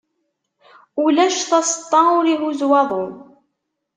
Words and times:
Ulac 1.03 1.37
taseṭṭa 1.49 2.01
ur 2.17 2.25
ihuzz 2.33 2.61
waḍu. 2.69 3.05